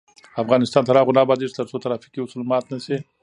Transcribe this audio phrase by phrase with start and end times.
[0.43, 2.97] افغانستان تر هغو نه ابادیږي، ترڅو ترافیکي اصول مات نشي.